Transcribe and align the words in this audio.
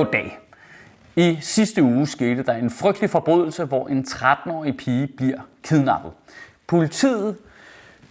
Goddag. 0.00 0.38
I 1.16 1.38
sidste 1.40 1.82
uge 1.82 2.06
skete 2.06 2.42
der 2.42 2.52
en 2.52 2.70
frygtelig 2.70 3.10
forbrydelse, 3.10 3.64
hvor 3.64 3.88
en 3.88 4.04
13-årig 4.08 4.76
pige 4.76 5.06
bliver 5.06 5.38
kidnappet. 5.62 6.12
Politiet 6.66 7.36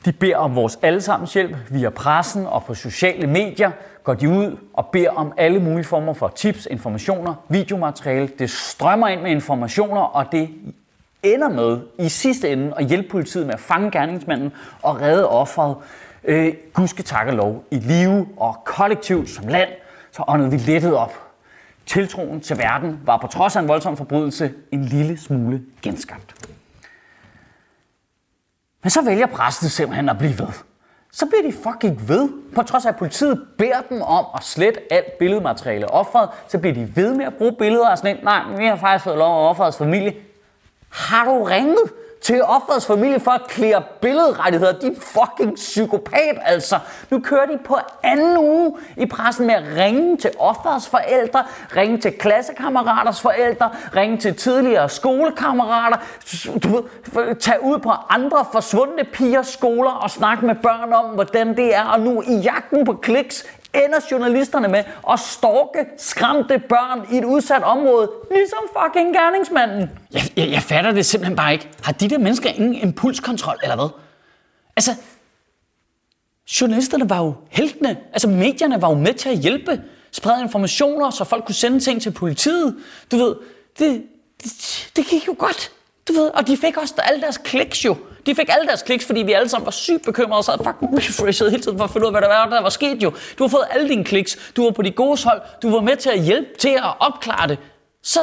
de 0.05 0.11
beder 0.11 0.37
om 0.37 0.55
vores 0.55 0.79
allesammens 0.81 1.33
hjælp 1.33 1.55
via 1.69 1.89
pressen 1.89 2.45
og 2.45 2.63
på 2.63 2.73
sociale 2.73 3.27
medier. 3.27 3.71
Går 4.03 4.13
de 4.13 4.29
ud 4.29 4.57
og 4.73 4.85
beder 4.85 5.09
om 5.09 5.33
alle 5.37 5.59
mulige 5.59 5.83
former 5.83 6.13
for 6.13 6.27
tips, 6.27 6.67
informationer, 6.71 7.35
videomateriale. 7.49 8.29
Det 8.39 8.49
strømmer 8.49 9.07
ind 9.07 9.21
med 9.21 9.31
informationer, 9.31 10.01
og 10.01 10.25
det 10.31 10.49
ender 11.23 11.49
med 11.49 11.79
i 11.99 12.09
sidste 12.09 12.49
ende 12.49 12.73
at 12.77 12.85
hjælpe 12.85 13.09
politiet 13.09 13.45
med 13.45 13.53
at 13.53 13.59
fange 13.59 13.91
gerningsmanden 13.91 14.51
og 14.81 15.01
redde 15.01 15.29
offeret. 15.29 15.75
Øh, 16.23 16.53
Gud 16.73 16.87
skal 16.87 17.05
takke 17.05 17.31
lov 17.31 17.63
i 17.71 17.75
live 17.75 18.27
og 18.37 18.57
kollektivt 18.65 19.29
som 19.29 19.47
land, 19.47 19.69
så 20.11 20.23
åndede 20.27 20.51
vi 20.51 20.57
lettet 20.57 20.95
op 20.95 21.28
Tiltroen 21.89 22.41
til 22.41 22.57
verden 22.57 22.99
var 23.05 23.17
på 23.17 23.27
trods 23.27 23.55
af 23.55 23.61
en 23.61 23.67
voldsom 23.67 23.97
forbrydelse 23.97 24.53
en 24.71 24.85
lille 24.85 25.17
smule 25.17 25.61
genskabt. 25.81 26.35
Men 28.83 28.89
så 28.89 29.01
vælger 29.01 29.25
præsten 29.25 29.69
simpelthen 29.69 30.09
at 30.09 30.17
blive 30.17 30.39
ved. 30.39 30.47
Så 31.11 31.25
bliver 31.25 31.51
de 31.51 31.57
fucking 31.63 32.09
ved. 32.09 32.29
På 32.55 32.63
trods 32.63 32.85
af 32.85 32.89
at 32.89 32.95
politiet 32.95 33.47
beder 33.57 33.81
dem 33.89 34.01
om 34.01 34.25
at 34.35 34.43
slette 34.43 34.93
alt 34.93 35.17
billedmateriale 35.19 35.91
offeret, 35.91 36.29
så 36.47 36.57
bliver 36.57 36.73
de 36.73 36.95
ved 36.95 37.15
med 37.15 37.25
at 37.25 37.33
bruge 37.33 37.55
billeder 37.59 37.89
og 37.89 37.97
sådan 37.97 38.17
en. 38.17 38.23
nej, 38.23 38.43
vi 38.57 38.65
har 38.65 38.75
faktisk 38.75 39.03
fået 39.03 39.17
lov 39.17 39.45
af 39.45 39.49
offerets 39.49 39.77
familie. 39.77 40.15
Har 40.89 41.25
du 41.25 41.43
ringet 41.43 41.91
til 42.21 42.43
offerets 42.43 42.85
familie 42.85 43.19
for 43.19 43.31
at 43.31 43.41
klære 43.47 43.83
billedrettigheder. 44.01 44.79
De 44.79 44.95
fucking 45.01 45.55
psykopat, 45.55 46.37
altså. 46.45 46.79
Nu 47.09 47.19
kører 47.19 47.45
de 47.45 47.59
på 47.65 47.77
anden 48.03 48.37
uge 48.37 48.73
i 48.97 49.05
pressen 49.05 49.47
med 49.47 49.55
at 49.55 49.63
ringe 49.75 50.17
til 50.17 50.31
offerets 50.39 50.89
forældre, 50.89 51.43
ringe 51.75 51.97
til 51.97 52.11
klassekammeraters 52.11 53.21
forældre, 53.21 53.69
ringe 53.95 54.17
til 54.17 54.35
tidligere 54.35 54.89
skolekammerater, 54.89 55.97
du 56.63 56.67
ved, 56.69 57.35
tage 57.35 57.63
ud 57.63 57.79
på 57.79 57.91
andre 58.09 58.45
forsvundne 58.51 59.03
pigers 59.03 59.47
skoler 59.47 59.91
og 59.91 60.09
snakke 60.09 60.45
med 60.45 60.55
børn 60.55 60.93
om, 60.93 61.05
hvordan 61.05 61.57
det 61.57 61.75
er. 61.75 61.83
Og 61.83 61.99
nu 61.99 62.21
i 62.21 62.35
jagten 62.35 62.85
på 62.85 62.93
kliks 62.93 63.45
ender 63.73 63.99
journalisterne 64.11 64.67
med 64.67 64.83
at 65.11 65.19
stalke 65.19 65.85
skræmte 65.97 66.59
børn 66.59 67.13
i 67.13 67.17
et 67.17 67.25
udsat 67.25 67.63
område, 67.63 68.11
ligesom 68.31 68.59
fucking 68.83 69.13
gerningsmanden. 69.13 69.89
Jeg, 70.13 70.21
jeg, 70.35 70.51
jeg 70.51 70.61
fatter 70.61 70.91
det 70.91 71.05
simpelthen 71.05 71.35
bare 71.35 71.53
ikke. 71.53 71.69
Har 71.83 71.91
de 71.91 72.09
der 72.09 72.17
mennesker 72.17 72.49
ingen 72.49 72.75
impulskontrol, 72.75 73.55
eller 73.63 73.75
hvad? 73.75 73.89
Altså, 74.75 74.91
journalisterne 76.61 77.09
var 77.09 77.17
jo 77.23 77.33
heltene. 77.49 77.97
Altså, 78.13 78.27
medierne 78.27 78.81
var 78.81 78.89
jo 78.89 78.95
med 78.95 79.13
til 79.13 79.29
at 79.29 79.37
hjælpe, 79.37 79.81
sprede 80.11 80.41
informationer, 80.41 81.09
så 81.09 81.23
folk 81.23 81.45
kunne 81.45 81.55
sende 81.55 81.79
ting 81.79 82.01
til 82.01 82.11
politiet. 82.11 82.77
Du 83.11 83.17
ved, 83.17 83.35
det, 83.79 84.03
det, 84.43 84.91
det 84.95 85.05
gik 85.05 85.27
jo 85.27 85.35
godt. 85.39 85.71
Du 86.09 86.13
ved, 86.13 86.27
og 86.33 86.47
de 86.47 86.57
fik 86.57 86.77
også 86.77 86.93
alle 86.97 87.21
deres 87.21 87.37
kliks 87.37 87.85
jo. 87.85 87.97
De 88.25 88.35
fik 88.35 88.49
alle 88.49 88.67
deres 88.67 88.81
kliks, 88.81 89.05
fordi 89.05 89.21
vi 89.21 89.33
alle 89.33 89.49
sammen 89.49 89.65
var 89.65 89.71
sygt 89.71 90.05
bekymrede 90.05 90.37
og 90.37 90.45
sad 90.45 90.57
fucking 90.57 90.97
refreshed 90.97 91.49
hele 91.49 91.63
tiden 91.63 91.77
for 91.77 91.85
at 91.85 91.91
finde 91.91 92.07
ud 92.07 92.13
af, 92.13 92.13
hvad 92.13 92.21
der 92.21 92.27
var, 92.27 92.49
der 92.49 92.61
var 92.61 92.69
sket 92.69 93.03
jo. 93.03 93.13
Du 93.37 93.43
har 93.43 93.47
fået 93.49 93.63
alle 93.71 93.89
dine 93.89 94.03
kliks. 94.03 94.51
Du 94.55 94.63
var 94.63 94.71
på 94.71 94.81
de 94.81 94.91
gode 94.91 95.23
hold. 95.23 95.41
Du 95.61 95.71
var 95.71 95.81
med 95.81 95.95
til 95.95 96.09
at 96.09 96.21
hjælpe 96.21 96.49
til 96.59 96.69
at 96.69 96.93
opklare 96.99 97.47
det. 97.47 97.57
Så 98.03 98.19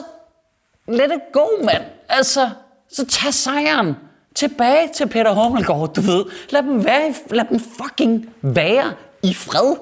let 0.89 1.05
it 1.05 1.33
go, 1.33 1.47
mand. 1.65 1.83
Altså, 2.09 2.51
så 2.93 3.07
tag 3.07 3.35
sejren 3.35 3.97
tilbage 4.35 4.89
til 4.95 5.09
Peter 5.09 5.33
Hummelgaard, 5.33 5.95
du 5.95 6.01
ved. 6.01 6.25
Lad 6.51 6.63
dem, 6.63 6.85
være, 6.85 7.15
lad 7.31 7.45
dem 7.51 7.61
fucking 7.61 8.35
være 8.43 8.93
i 9.23 9.35
fred. 9.35 9.77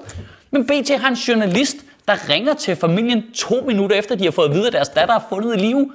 Men 0.51 0.65
BT 0.65 0.89
har 0.89 1.09
en 1.09 1.15
journalist, 1.15 1.77
der 2.07 2.29
ringer 2.29 2.53
til 2.53 2.75
familien 2.75 3.31
to 3.31 3.61
minutter 3.67 3.95
efter, 3.95 4.15
de 4.15 4.23
har 4.23 4.31
fået 4.31 4.49
at 4.49 4.53
vide, 4.55 4.67
at 4.67 4.73
deres 4.73 4.89
datter 4.89 5.15
er 5.15 5.19
fundet 5.29 5.55
i 5.55 5.59
live. 5.59 5.91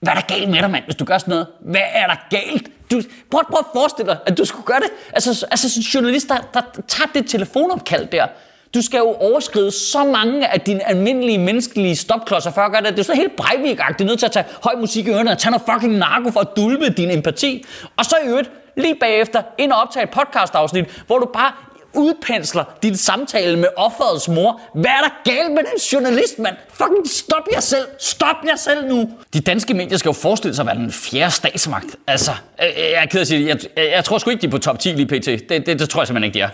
Hvad 0.00 0.12
er 0.12 0.16
der 0.16 0.34
galt 0.34 0.50
med 0.50 0.58
dig, 0.62 0.70
mand, 0.70 0.84
hvis 0.84 0.96
du 0.96 1.04
gør 1.04 1.18
sådan 1.18 1.32
noget? 1.32 1.46
Hvad 1.60 1.80
er 1.92 2.06
der 2.06 2.16
galt? 2.30 2.70
Du, 2.90 3.02
prøv, 3.30 3.42
prøv 3.50 3.58
at 3.58 3.66
forestille 3.74 4.10
dig, 4.10 4.18
at 4.26 4.38
du 4.38 4.44
skulle 4.44 4.66
gøre 4.66 4.80
det. 4.80 4.90
Altså, 5.12 5.46
altså 5.50 5.80
en 5.80 5.82
journalist, 5.82 6.28
der, 6.28 6.36
der 6.54 6.60
tager 6.88 7.10
det 7.14 7.30
telefonopkald 7.30 8.06
der. 8.06 8.26
Du 8.74 8.82
skal 8.82 8.98
jo 8.98 9.12
overskride 9.12 9.70
så 9.70 10.04
mange 10.04 10.48
af 10.48 10.60
dine 10.60 10.88
almindelige 10.88 11.38
menneskelige 11.38 11.96
stopklodser 11.96 12.50
for 12.50 12.60
at 12.60 12.72
gøre 12.72 12.82
det. 12.82 12.90
Det 12.90 12.98
er 12.98 13.02
så 13.02 13.14
helt 13.14 13.36
breivik 13.36 13.78
Du 13.98 14.04
er 14.04 14.06
nødt 14.06 14.18
til 14.18 14.26
at 14.26 14.32
tage 14.32 14.44
høj 14.62 14.74
musik 14.80 15.06
i 15.06 15.10
ørerne 15.10 15.30
og 15.30 15.38
tage 15.38 15.50
noget 15.50 15.66
fucking 15.72 15.98
narko 15.98 16.30
for 16.30 16.40
at 16.40 16.48
dulme 16.56 16.88
din 16.88 17.10
empati. 17.10 17.64
Og 17.96 18.04
så 18.04 18.16
i 18.24 18.28
øvrigt, 18.28 18.50
lige 18.76 18.94
bagefter, 18.94 19.42
ind 19.58 19.72
og 19.72 19.80
optage 19.80 20.04
et 20.04 20.10
podcast-afsnit, 20.10 21.02
hvor 21.06 21.18
du 21.18 21.26
bare 21.34 21.52
udpensler 21.98 22.64
din 22.82 22.96
samtale 22.96 23.56
med 23.56 23.68
offerets 23.76 24.28
mor. 24.28 24.60
Hvad 24.74 24.90
er 24.90 25.00
der 25.00 25.30
galt 25.32 25.50
med 25.50 25.58
den 25.58 25.78
journalist, 25.92 26.38
mand? 26.38 26.56
Fucking 26.72 27.08
stop 27.10 27.48
jer 27.52 27.60
selv. 27.60 27.86
Stop 28.00 28.36
jer 28.48 28.56
selv 28.56 28.88
nu. 28.88 29.10
De 29.34 29.40
danske 29.40 29.74
medier 29.74 29.98
skal 29.98 30.08
jo 30.08 30.12
forestille 30.12 30.54
sig 30.54 30.62
at 30.62 30.66
være 30.66 30.76
den 30.76 30.92
fjerde 30.92 31.30
statsmagt. 31.30 31.96
Altså, 32.06 32.30
øh, 32.62 32.66
øh, 32.68 32.78
jeg 32.78 33.02
er 33.02 33.06
ked 33.06 33.18
af 33.18 33.20
at 33.20 33.28
sige 33.28 33.48
Jeg, 33.48 33.58
jeg, 33.76 33.90
jeg 33.94 34.04
tror 34.04 34.18
sgu 34.18 34.30
ikke, 34.30 34.42
de 34.42 34.46
er 34.46 34.50
på 34.50 34.58
top 34.58 34.78
10 34.78 34.88
lige 34.88 35.06
pt. 35.06 35.26
Det, 35.26 35.48
det, 35.48 35.66
det 35.66 35.88
tror 35.90 36.00
jeg 36.00 36.06
simpelthen 36.06 36.24
ikke, 36.24 36.38
de 36.38 36.40
er. 36.40 36.48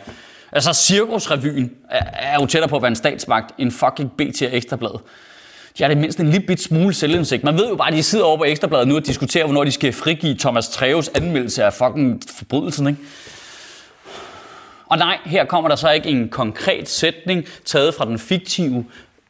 Altså, 0.53 0.73
Cirkusrevyen 0.73 1.71
er, 1.91 2.05
er 2.13 2.35
jo 2.41 2.47
tættere 2.47 2.69
på 2.69 2.77
at 2.77 2.83
være 2.83 2.89
en 2.89 2.97
statsmagt 2.97 3.55
end 3.59 3.71
fucking 3.73 4.13
BT 4.19 4.43
og 4.43 4.57
Ekstrabladet. 4.57 5.01
De 5.79 5.83
har 5.83 5.89
det 5.89 5.99
mindst 5.99 6.21
en 6.21 6.31
lille 6.31 6.47
bit 6.47 6.63
smule 6.63 6.95
selvindsigt. 6.95 7.45
Man 7.45 7.57
ved 7.57 7.69
jo 7.69 7.77
bare, 7.77 7.89
at 7.89 7.95
de 7.95 8.03
sidder 8.03 8.25
over 8.25 8.37
på 8.37 8.45
Ekstrabladet 8.45 8.89
nu 8.89 8.97
og 8.97 9.07
diskuterer, 9.07 9.45
hvornår 9.45 9.65
de 9.65 9.73
skal 9.73 9.93
frigive 9.93 10.35
Thomas 10.39 10.69
Treves 10.69 11.09
anmeldelse 11.09 11.65
af 11.65 11.73
fucking 11.73 12.23
forbrydelsen, 12.39 12.87
ikke? 12.87 13.01
Og 14.95 14.99
nej, 14.99 15.19
her 15.25 15.45
kommer 15.45 15.69
der 15.69 15.77
så 15.77 15.91
ikke 15.91 16.09
en 16.09 16.29
konkret 16.29 16.89
sætning 16.89 17.45
taget 17.65 17.95
fra 17.95 18.05
den 18.05 18.19
fiktive 18.19 18.85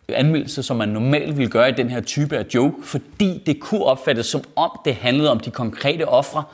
anmeldelse, 0.09 0.63
som 0.63 0.77
man 0.77 0.89
normalt 0.89 1.37
ville 1.37 1.51
gøre 1.51 1.69
i 1.69 1.73
den 1.73 1.91
her 1.91 2.01
type 2.01 2.39
af 2.39 2.45
joke, 2.55 2.75
fordi 2.83 3.43
det 3.47 3.61
kunne 3.61 3.85
opfattes 3.85 4.27
som 4.27 4.43
om 4.57 4.81
det 4.85 4.95
handlede 4.95 5.31
om 5.31 5.41
de 5.41 5.51
konkrete 5.51 6.09
ofre. 6.09 6.45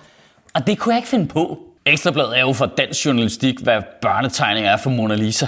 Og 0.54 0.66
det 0.66 0.78
kunne 0.78 0.92
jeg 0.92 0.98
ikke 0.98 1.08
finde 1.08 1.26
på. 1.26 1.58
Ekstrabladet 1.86 2.36
er 2.36 2.40
jo 2.40 2.52
for 2.52 2.66
dansk 2.66 3.06
journalistik, 3.06 3.60
hvad 3.60 3.82
børnetegninger 4.02 4.70
er 4.70 4.76
for 4.76 4.90
Mona 4.90 5.14
Lisa. 5.14 5.46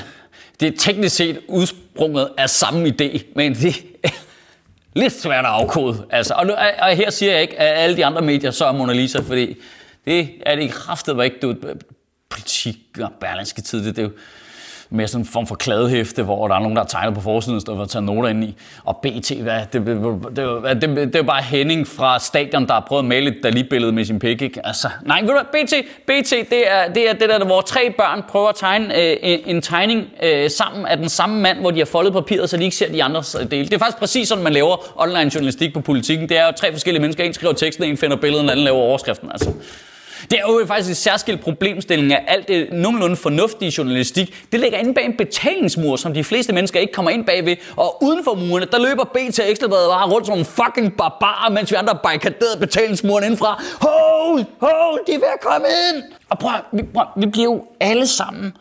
Det 0.60 0.68
er 0.68 0.78
teknisk 0.78 1.16
set 1.16 1.40
udsprunget 1.48 2.28
af 2.38 2.50
samme 2.50 2.88
idé, 2.88 3.24
men 3.36 3.54
det 3.54 3.84
er 4.02 4.08
lidt 4.94 5.12
svært 5.12 5.44
at 5.44 5.50
afkode. 5.50 6.06
Altså, 6.10 6.34
og, 6.34 6.46
nu, 6.46 6.52
og 6.78 6.96
her 6.96 7.10
siger 7.10 7.32
jeg 7.32 7.42
ikke, 7.42 7.60
at 7.60 7.82
alle 7.82 7.96
de 7.96 8.06
andre 8.06 8.22
medier 8.22 8.50
så 8.50 8.64
er 8.64 8.72
Mona 8.72 8.92
Lisa, 8.92 9.20
fordi 9.20 9.56
det 10.04 10.30
er 10.46 10.54
det 10.54 10.62
i 10.62 10.66
kraftet 10.66 11.24
ikke. 11.24 11.36
Du, 11.42 11.54
politik 12.32 12.78
og 13.00 13.12
berlinske 13.20 13.62
tid, 13.62 13.84
det, 13.84 13.96
det 13.96 14.02
er 14.02 14.06
jo 14.06 14.12
mere 14.92 15.08
sådan 15.08 15.20
en 15.20 15.26
form 15.26 15.46
for 15.46 15.54
kladehæfte, 15.54 16.22
hvor 16.22 16.48
der 16.48 16.54
er 16.54 16.58
nogen, 16.58 16.76
der 16.76 16.82
har 16.82 16.88
tegnet 16.88 17.14
på 17.14 17.20
forsiden, 17.20 17.56
og 17.68 17.76
for 17.76 17.82
at 17.82 17.88
tage 17.88 18.02
noter 18.02 18.28
ind 18.28 18.44
i. 18.44 18.54
Og 18.84 18.96
BT, 18.96 19.30
hvad, 19.30 19.60
det, 19.72 19.86
det, 19.86 19.96
det, 20.36 20.82
det, 20.82 20.82
det, 20.82 20.96
det 20.96 21.14
er 21.14 21.18
jo 21.18 21.22
bare 21.22 21.42
Henning 21.42 21.86
fra 21.86 22.18
stadion, 22.18 22.66
der 22.66 22.72
har 22.72 22.84
prøvet 22.88 23.02
at 23.02 23.08
male 23.08 23.30
et 23.30 23.36
Dali-billede 23.42 23.92
med 23.92 24.04
sin 24.04 24.18
pik, 24.18 24.42
ikke? 24.42 24.66
Altså, 24.66 24.88
nej, 25.02 25.20
ved 25.20 25.28
du 25.28 25.40
BT, 25.52 25.74
BT, 26.06 26.30
det 26.50 26.70
er, 26.72 26.92
det 26.94 27.08
er 27.08 27.12
det 27.12 27.28
der, 27.28 27.44
hvor 27.44 27.60
tre 27.60 27.90
børn 27.90 28.22
prøver 28.28 28.48
at 28.48 28.56
tegne 28.56 29.00
øh, 29.00 29.16
en, 29.22 29.40
en 29.46 29.62
tegning 29.62 30.06
øh, 30.22 30.50
sammen 30.50 30.86
af 30.86 30.96
den 30.96 31.08
samme 31.08 31.40
mand, 31.40 31.58
hvor 31.58 31.70
de 31.70 31.78
har 31.78 31.86
foldet 31.86 32.12
papiret, 32.12 32.50
så 32.50 32.56
de 32.56 32.64
ikke 32.64 32.76
ser 32.76 32.92
de 32.92 33.02
andres 33.02 33.36
øh, 33.40 33.50
dele. 33.50 33.64
Det 33.64 33.74
er 33.74 33.78
faktisk 33.78 33.98
præcis 33.98 34.28
sådan, 34.28 34.44
man 34.44 34.52
laver 34.52 35.02
online 35.02 35.30
journalistik 35.34 35.74
på 35.74 35.80
politikken. 35.80 36.28
Det 36.28 36.38
er 36.38 36.46
jo 36.46 36.52
tre 36.56 36.72
forskellige 36.72 37.00
mennesker, 37.00 37.24
en 37.24 37.34
skriver 37.34 37.52
teksten, 37.52 37.84
en 37.84 37.96
finder 37.96 38.16
billedet, 38.16 38.44
en 38.44 38.50
anden 38.50 38.64
laver 38.64 38.78
overskriften, 38.78 39.30
altså. 39.32 39.52
Det 40.30 40.38
er 40.38 40.42
jo 40.42 40.64
faktisk 40.66 40.88
en 40.88 40.94
særskilt 40.94 41.40
problemstilling 41.40 42.12
at 42.12 42.24
alt 42.26 42.48
det 42.48 42.68
nogenlunde 42.72 43.16
fornuftige 43.16 43.72
journalistik. 43.78 44.44
Det 44.52 44.60
ligger 44.60 44.78
inde 44.78 44.94
bag 44.94 45.04
en 45.04 45.16
betalingsmur, 45.16 45.96
som 45.96 46.14
de 46.14 46.24
fleste 46.24 46.52
mennesker 46.52 46.80
ikke 46.80 46.92
kommer 46.92 47.10
ind 47.10 47.24
bagved. 47.24 47.56
Og 47.76 48.02
uden 48.02 48.24
for 48.24 48.34
murene, 48.34 48.66
der 48.72 48.78
løber 48.78 49.04
BT 49.04 49.38
Ekstrabladet 49.38 49.88
bare 49.88 50.10
rundt 50.10 50.26
som 50.26 50.38
en 50.38 50.44
fucking 50.44 50.96
barbarer, 50.96 51.50
mens 51.50 51.70
vi 51.70 51.76
andre 51.76 51.98
barrikaderede 52.02 52.60
betalingsmuren 52.60 53.24
indfra. 53.24 53.62
Hold, 53.80 54.44
hold, 54.60 55.06
de 55.06 55.12
er 55.12 55.18
ved 55.18 55.28
at 55.34 55.40
komme 55.40 55.66
ind! 55.66 56.02
Og 56.30 56.38
prøv, 56.38 56.52
vi, 56.72 56.82
prøv, 56.94 57.04
vi 57.16 57.26
bliver 57.26 57.44
jo 57.44 57.64
alle 57.80 58.06
sammen 58.06 58.56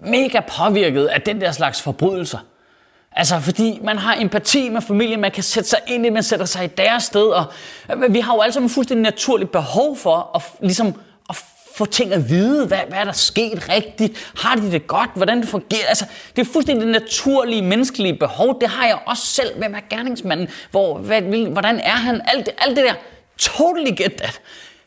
mega 0.00 0.40
påvirket 0.58 1.06
af 1.06 1.20
den 1.20 1.40
der 1.40 1.52
slags 1.52 1.82
forbrydelser. 1.82 2.38
Altså, 3.16 3.40
fordi 3.40 3.78
man 3.82 3.98
har 3.98 4.16
empati 4.20 4.68
med 4.68 4.80
familien, 4.80 5.20
man 5.20 5.30
kan 5.30 5.42
sætte 5.42 5.68
sig 5.68 5.78
ind 5.86 6.06
i, 6.06 6.10
man 6.10 6.22
sætter 6.22 6.46
sig 6.46 6.64
i 6.64 6.68
deres 6.68 7.02
sted, 7.02 7.26
og 7.26 7.44
øh, 7.92 8.14
vi 8.14 8.20
har 8.20 8.34
jo 8.34 8.40
alle 8.40 8.52
sammen 8.52 8.70
fuldstændig 8.70 9.02
naturligt 9.02 9.52
behov 9.52 9.96
for 9.96 10.30
at, 10.34 10.42
ligesom, 10.60 10.94
at 11.30 11.36
få 11.76 11.84
ting 11.84 12.12
at 12.12 12.28
vide. 12.28 12.66
Hvad, 12.66 12.78
hvad 12.88 12.98
er 12.98 13.04
der 13.04 13.12
sket 13.12 13.68
rigtigt? 13.68 14.32
Har 14.36 14.56
de 14.56 14.70
det 14.70 14.86
godt? 14.86 15.10
Hvordan 15.14 15.40
det 15.40 15.48
fungerer? 15.48 15.86
Altså, 15.88 16.04
det 16.36 16.46
er 16.46 16.52
fuldstændig 16.52 16.88
naturlige 16.88 17.62
menneskelige 17.62 18.14
behov. 18.14 18.60
Det 18.60 18.68
har 18.68 18.86
jeg 18.86 18.98
også 19.06 19.26
selv. 19.26 19.58
Hvem 19.58 19.74
er 19.74 19.80
gerningsmanden? 19.90 20.48
Hvor, 20.70 20.98
hvad, 20.98 21.22
hvordan 21.48 21.80
er 21.80 21.90
han? 21.90 22.20
Alt, 22.24 22.48
alt 22.58 22.76
det 22.76 22.84
der. 22.84 22.94
Totally 23.38 23.90
get 23.96 24.12
that. 24.16 24.40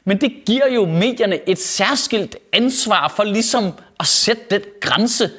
Men 0.05 0.21
det 0.21 0.33
giver 0.45 0.67
jo 0.67 0.85
medierne 0.85 1.49
et 1.49 1.59
særskilt 1.59 2.35
ansvar 2.53 3.13
for 3.15 3.23
ligesom 3.23 3.73
at 3.99 4.07
sætte 4.07 4.43
den 4.51 4.61
grænse. 4.81 5.29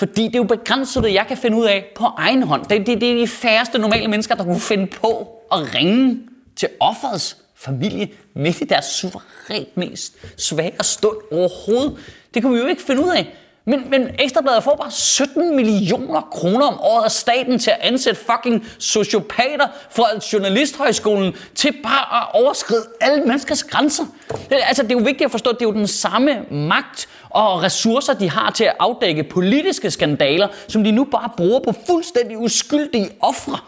Fordi 0.00 0.24
det 0.26 0.34
er 0.34 0.38
jo 0.38 0.44
begrænset, 0.44 1.02
det 1.04 1.14
jeg 1.14 1.26
kan 1.28 1.36
finde 1.36 1.56
ud 1.56 1.64
af 1.64 1.92
på 1.96 2.04
egen 2.04 2.42
hånd. 2.42 2.64
Det, 2.66 2.86
det, 2.86 3.00
det 3.00 3.12
er 3.12 3.16
de 3.16 3.28
færreste 3.28 3.78
normale 3.78 4.08
mennesker, 4.08 4.34
der 4.34 4.44
kunne 4.44 4.60
finde 4.60 4.86
på 4.86 5.28
at 5.52 5.74
ringe 5.74 6.18
til 6.56 6.68
offerets 6.80 7.36
familie 7.56 8.08
midt 8.34 8.60
i 8.60 8.64
deres 8.64 8.84
suverænt 8.84 9.76
mest 9.76 10.16
svære 10.36 10.84
stund 10.84 11.16
overhovedet. 11.32 11.96
Det 12.34 12.42
kunne 12.42 12.54
vi 12.54 12.60
jo 12.60 12.66
ikke 12.66 12.82
finde 12.82 13.04
ud 13.04 13.10
af. 13.10 13.34
Men, 13.64 13.90
men 13.90 14.08
Ekstrabladet 14.18 14.64
får 14.64 14.76
bare 14.76 14.90
17 14.90 15.56
millioner 15.56 16.20
kroner 16.20 16.66
om 16.66 16.80
året 16.80 17.04
af 17.04 17.10
staten 17.10 17.58
til 17.58 17.70
at 17.70 17.76
ansætte 17.80 18.20
fucking 18.20 18.66
sociopater 18.78 19.66
fra 19.90 20.04
Journalisthøjskolen 20.32 21.34
til 21.54 21.72
bare 21.82 22.22
at 22.22 22.42
overskride 22.42 22.82
alle 23.00 23.24
menneskers 23.24 23.64
grænser. 23.64 24.04
Det, 24.28 24.58
altså, 24.62 24.82
det 24.82 24.92
er 24.92 24.98
jo 24.98 25.04
vigtigt 25.04 25.24
at 25.24 25.30
forstå, 25.30 25.50
at 25.50 25.56
det 25.58 25.64
er 25.64 25.68
jo 25.68 25.74
den 25.74 25.86
samme 25.86 26.44
magt 26.50 27.08
og 27.30 27.62
ressourcer, 27.62 28.14
de 28.14 28.30
har 28.30 28.50
til 28.50 28.64
at 28.64 28.76
afdække 28.78 29.24
politiske 29.24 29.90
skandaler, 29.90 30.48
som 30.68 30.84
de 30.84 30.92
nu 30.92 31.04
bare 31.04 31.30
bruger 31.36 31.60
på 31.60 31.74
fuldstændig 31.86 32.38
uskyldige 32.38 33.10
ofre. 33.20 33.58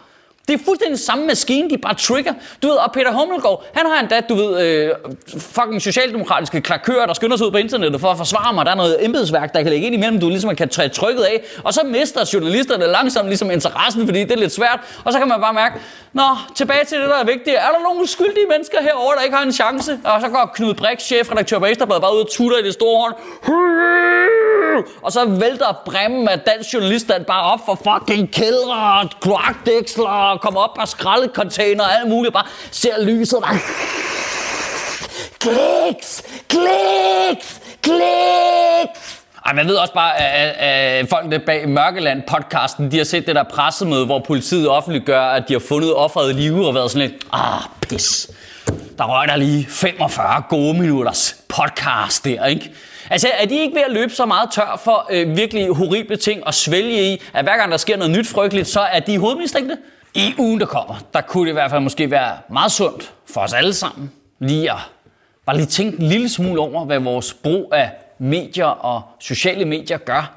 Det 0.47 0.59
er 0.59 0.63
fuldstændig 0.65 0.99
samme 0.99 1.27
maskine, 1.27 1.69
de 1.69 1.77
bare 1.77 1.93
trigger. 1.93 2.33
Du 2.63 2.67
ved, 2.67 2.75
og 2.75 2.91
Peter 2.91 3.11
Hummelgaard, 3.11 3.63
han 3.73 3.85
har 3.85 3.99
endda, 3.99 4.21
du 4.29 4.35
ved, 4.35 4.61
øh, 4.65 4.89
fucking 5.39 5.81
socialdemokratiske 5.81 6.61
klakører, 6.61 7.05
der 7.05 7.13
skynder 7.13 7.37
sig 7.37 7.47
ud 7.47 7.51
på 7.51 7.57
internettet 7.57 8.01
for 8.01 8.11
at 8.11 8.17
forsvare 8.17 8.53
mig. 8.53 8.65
Der 8.65 8.71
er 8.71 8.75
noget 8.75 9.05
embedsværk, 9.05 9.53
der 9.53 9.61
kan 9.61 9.71
lægge 9.71 9.85
ind 9.85 9.95
imellem, 9.95 10.19
du 10.19 10.29
ligesom 10.29 10.55
kan 10.55 10.69
træde 10.69 10.89
trykket 10.89 11.23
af. 11.23 11.43
Og 11.63 11.73
så 11.73 11.81
mister 11.85 12.29
journalisterne 12.33 12.87
langsomt 12.87 13.27
ligesom 13.27 13.51
interessen, 13.51 14.05
fordi 14.05 14.19
det 14.19 14.31
er 14.31 14.37
lidt 14.37 14.51
svært. 14.53 14.79
Og 15.03 15.13
så 15.13 15.19
kan 15.19 15.27
man 15.27 15.41
bare 15.41 15.53
mærke, 15.53 15.75
nå, 16.13 16.23
tilbage 16.55 16.85
til 16.85 16.97
det, 16.99 17.09
der 17.09 17.19
er 17.19 17.25
vigtigt. 17.25 17.55
Er 17.55 17.71
der 17.75 17.83
nogle 17.83 18.01
uskyldige 18.03 18.45
mennesker 18.49 18.77
herovre, 18.81 19.15
der 19.15 19.21
ikke 19.21 19.35
har 19.35 19.43
en 19.43 19.53
chance? 19.53 19.99
Og 20.03 20.21
så 20.21 20.27
går 20.29 20.51
Knud 20.55 20.73
Brix, 20.73 21.01
chefredaktør 21.01 21.59
på 21.59 21.65
Ekstrabladet, 21.65 22.01
bare 22.01 22.15
ud 22.15 22.21
og 22.21 22.31
tutter 22.31 22.57
i 22.57 22.63
det 22.63 22.73
store 22.73 22.99
horn. 22.99 23.13
Hm. 24.73 24.83
Og 25.01 25.11
så 25.11 25.25
vælter 25.25 25.81
bremmen 25.85 26.27
af 26.27 26.39
dansk 26.39 26.73
journalister 26.73 27.23
bare 27.23 27.43
op 27.43 27.59
for 27.65 27.75
fucking 27.75 28.31
kældre, 28.31 29.09
kloakdæksler, 29.21 30.05
og 30.05 30.41
kommer 30.41 30.59
op 30.59 30.77
af 30.79 30.87
skraldecontainer 30.87 31.83
og 31.83 31.99
alt 31.99 32.09
muligt, 32.09 32.33
bare 32.33 32.45
ser 32.71 33.03
lyset, 33.03 33.39
bare... 33.41 33.59
Kliks! 35.39 36.23
Kliks! 36.47 37.61
Kliks! 37.81 39.19
Ej, 39.45 39.53
man 39.53 39.67
ved 39.67 39.75
også 39.75 39.93
bare, 39.93 40.19
at, 40.19 40.55
at 40.99 41.09
folkene 41.09 41.39
bag 41.39 41.67
Mørkeland-podcasten, 41.67 42.91
de 42.91 42.97
har 42.97 43.03
set 43.03 43.27
det 43.27 43.35
der 43.35 43.43
pressemøde, 43.43 44.05
hvor 44.05 44.19
politiet 44.19 44.69
offentliggør, 44.69 45.21
at 45.21 45.43
de 45.47 45.53
har 45.53 45.59
fundet 45.59 45.95
offeret 45.95 46.29
i 46.29 46.33
live 46.33 46.67
og 46.67 46.75
været 46.75 46.91
sådan 46.91 47.09
lidt, 47.09 47.23
ah, 47.33 47.61
pis. 47.81 48.31
Der 48.97 49.03
røg 49.03 49.27
der 49.27 49.35
lige 49.35 49.65
45 49.69 50.43
gode 50.49 50.79
minutters 50.79 51.35
podcast 51.47 52.25
der, 52.25 52.45
ikke? 52.45 52.71
Altså, 53.13 53.27
er 53.39 53.45
de 53.45 53.55
ikke 53.55 53.75
ved 53.75 53.81
at 53.81 53.91
løbe 53.91 54.13
så 54.13 54.25
meget 54.25 54.49
tør 54.51 54.81
for 54.83 55.07
øh, 55.11 55.37
virkelig 55.37 55.75
horrible 55.75 56.17
ting 56.17 56.47
at 56.47 56.53
svælge 56.53 57.13
i, 57.13 57.21
at 57.33 57.45
hver 57.45 57.57
gang 57.57 57.71
der 57.71 57.77
sker 57.77 57.97
noget 57.97 58.11
nyt 58.11 58.27
frygteligt, 58.27 58.67
så 58.67 58.79
er 58.79 58.99
de 58.99 59.17
hovedmistænkte? 59.17 59.77
I 60.13 60.33
ugen, 60.37 60.59
der 60.59 60.65
kommer, 60.65 60.95
der 61.13 61.21
kunne 61.21 61.43
det 61.45 61.49
i 61.49 61.53
hvert 61.53 61.71
fald 61.71 61.81
måske 61.81 62.11
være 62.11 62.37
meget 62.49 62.71
sundt 62.71 63.13
for 63.33 63.41
os 63.41 63.53
alle 63.53 63.73
sammen 63.73 64.11
lige 64.39 64.71
at 64.71 64.77
bare 65.45 65.55
lige 65.57 65.65
tænke 65.65 66.01
en 66.01 66.07
lille 66.07 66.29
smule 66.29 66.61
over, 66.61 66.85
hvad 66.85 66.99
vores 66.99 67.33
brug 67.33 67.73
af 67.75 67.91
medier 68.17 68.65
og 68.65 69.01
sociale 69.19 69.65
medier 69.65 69.97
gør 69.97 70.33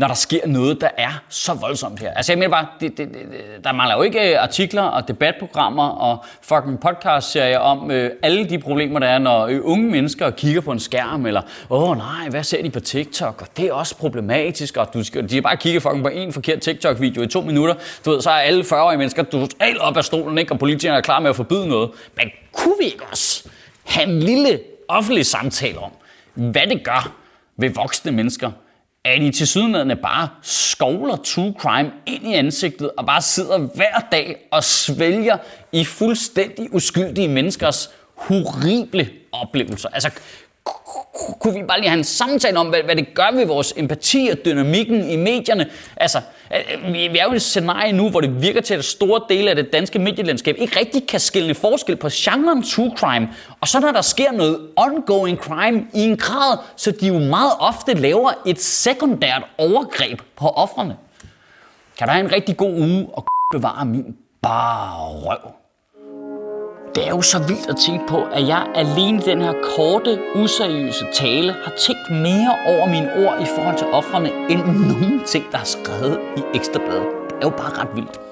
når 0.00 0.06
der 0.06 0.14
sker 0.14 0.46
noget, 0.46 0.80
der 0.80 0.88
er 0.96 1.22
så 1.28 1.54
voldsomt 1.54 2.00
her. 2.00 2.14
Altså 2.14 2.32
jeg 2.32 2.38
mener 2.38 2.50
bare, 2.50 2.66
det, 2.80 2.98
det, 2.98 3.08
det, 3.08 3.64
der 3.64 3.72
mangler 3.72 3.96
jo 3.96 4.02
ikke 4.02 4.32
øh, 4.32 4.42
artikler 4.42 4.82
og 4.82 5.08
debatprogrammer 5.08 5.88
og 5.88 6.24
fucking 6.42 6.80
podcast-serier 6.80 7.58
om 7.58 7.90
øh, 7.90 8.10
alle 8.22 8.48
de 8.48 8.58
problemer, 8.58 8.98
der 8.98 9.06
er, 9.06 9.18
når 9.18 9.46
øh, 9.46 9.60
unge 9.62 9.90
mennesker 9.90 10.30
kigger 10.30 10.60
på 10.60 10.72
en 10.72 10.80
skærm, 10.80 11.26
eller 11.26 11.42
åh 11.70 11.96
nej, 11.96 12.28
hvad 12.28 12.42
ser 12.42 12.62
de 12.62 12.70
på 12.70 12.80
TikTok, 12.80 13.42
og 13.42 13.48
det 13.56 13.64
er 13.64 13.72
også 13.72 13.96
problematisk, 13.96 14.76
og 14.76 14.94
du 14.94 15.04
skal, 15.04 15.30
de 15.30 15.34
har 15.34 15.42
bare 15.42 15.56
kigget 15.56 15.82
fucking 15.82 16.02
på 16.02 16.08
en 16.08 16.32
forkert 16.32 16.60
TikTok-video 16.60 17.22
i 17.22 17.26
to 17.26 17.40
minutter, 17.40 17.74
du 18.04 18.10
ved, 18.10 18.20
så 18.20 18.30
er 18.30 18.34
alle 18.34 18.62
40-årige 18.62 18.98
mennesker 18.98 19.22
du 19.22 19.46
op 19.80 19.96
af 19.96 20.04
stolen, 20.04 20.38
ikke? 20.38 20.52
og 20.52 20.58
politikerne 20.58 20.98
er 20.98 21.02
klar 21.02 21.20
med 21.20 21.30
at 21.30 21.36
forbyde 21.36 21.68
noget. 21.68 21.90
Men 22.16 22.30
kunne 22.52 22.74
vi 22.80 22.84
ikke 22.84 23.04
også 23.10 23.48
have 23.84 24.08
en 24.08 24.20
lille 24.20 24.60
offentlig 24.88 25.26
samtale 25.26 25.78
om, 25.78 25.90
hvad 26.34 26.66
det 26.70 26.84
gør 26.84 27.12
ved 27.56 27.70
voksne 27.70 28.12
mennesker, 28.12 28.50
at 29.04 29.22
I 29.22 29.30
til 29.30 29.46
sydenlædende 29.46 29.96
bare 29.96 30.28
skovler 30.42 31.16
true 31.16 31.54
crime 31.58 31.92
ind 32.06 32.26
i 32.26 32.34
ansigtet 32.34 32.90
og 32.96 33.06
bare 33.06 33.22
sidder 33.22 33.58
hver 33.58 34.00
dag 34.12 34.48
og 34.52 34.64
svælger 34.64 35.36
i 35.72 35.84
fuldstændig 35.84 36.74
uskyldige 36.74 37.28
menneskers 37.28 37.90
horrible 38.14 39.10
oplevelser. 39.32 39.88
Altså, 39.88 40.10
kunne 41.40 41.54
vi 41.54 41.62
bare 41.62 41.80
lige 41.80 41.88
have 41.88 41.98
en 41.98 42.04
samtale 42.04 42.58
om, 42.58 42.66
hvad, 42.66 42.82
hvad 42.82 42.96
det 42.96 43.14
gør 43.14 43.30
ved 43.34 43.46
vores 43.46 43.74
empati 43.76 44.28
og 44.32 44.44
dynamikken 44.44 45.10
i 45.10 45.16
medierne? 45.16 45.70
Altså, 45.96 46.20
øh, 46.54 46.92
vi 46.92 47.18
er 47.18 47.24
jo 47.24 47.32
i 47.32 47.36
et 47.36 47.42
scenarie 47.42 47.92
nu, 47.92 48.10
hvor 48.10 48.20
det 48.20 48.42
virker 48.42 48.60
til, 48.60 48.74
at 48.74 48.84
store 48.84 49.20
dele 49.28 49.50
af 49.50 49.56
det 49.56 49.72
danske 49.72 49.98
medielandskab 49.98 50.56
ikke 50.58 50.78
rigtig 50.78 51.06
kan 51.06 51.20
skille 51.20 51.54
forskel 51.54 51.96
på 51.96 52.08
genren 52.12 52.62
true 52.62 52.92
crime, 52.96 53.28
og 53.60 53.68
så 53.68 53.80
når 53.80 53.92
der 53.92 54.02
sker 54.02 54.32
noget 54.32 54.68
ongoing 54.76 55.38
crime 55.38 55.86
i 55.94 56.00
en 56.00 56.16
grad, 56.16 56.58
så 56.76 56.90
de 56.90 57.06
jo 57.06 57.18
meget 57.18 57.52
ofte 57.58 57.94
laver 57.94 58.30
et 58.46 58.60
sekundært 58.60 59.42
overgreb 59.58 60.20
på 60.36 60.48
offrene. 60.48 60.96
Kan 61.98 62.06
der 62.06 62.12
have 62.12 62.24
en 62.24 62.32
rigtig 62.32 62.56
god 62.56 62.72
uge 62.72 63.08
og 63.12 63.26
bevare 63.52 63.84
min 63.84 64.16
bare 64.42 65.08
røv? 65.08 65.52
Det 66.94 67.06
er 67.06 67.10
jo 67.10 67.22
så 67.22 67.38
vildt 67.38 67.68
at 67.68 67.76
tænke 67.86 68.06
på, 68.08 68.24
at 68.32 68.46
jeg 68.46 68.66
alene 68.74 69.18
i 69.18 69.24
den 69.24 69.42
her 69.42 69.52
korte, 69.76 70.18
useriøse 70.34 71.04
tale 71.14 71.52
har 71.64 71.72
tænkt 71.86 72.10
mere 72.10 72.56
over 72.66 72.86
mine 72.86 73.10
ord 73.26 73.42
i 73.42 73.46
forhold 73.56 73.78
til 73.78 73.86
offrene, 73.86 74.30
end 74.50 74.60
nogen 74.60 75.20
ting, 75.26 75.44
der 75.52 75.58
er 75.58 75.64
skrevet 75.64 76.18
i 76.36 76.40
Ekstrabladet. 76.54 77.06
Det 77.28 77.36
er 77.36 77.46
jo 77.50 77.50
bare 77.50 77.82
ret 77.82 77.88
vildt. 77.94 78.29